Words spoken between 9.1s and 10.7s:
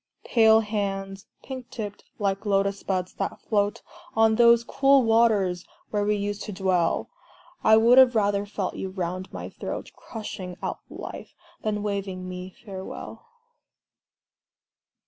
my throat, Crushing